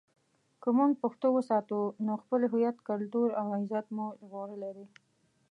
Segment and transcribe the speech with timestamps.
[0.61, 4.87] که موږ پښتو وساتو، نو خپل هویت، کلتور او عزت مو ژغورلی دی.